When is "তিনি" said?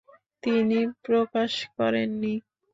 0.43-0.79